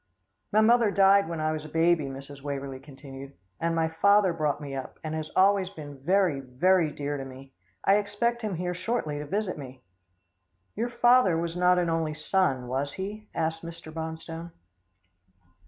[0.51, 2.41] "My mother died when I was a baby," Mrs.
[2.41, 7.17] Waverlee continued, "and my father brought me up, and has always been very, very dear
[7.17, 7.53] to me.
[7.85, 9.83] I expect him here shortly to visit me."
[10.75, 13.93] "Your father was not an only son, was he?" asked Mr.
[13.93, 14.53] Bonstone.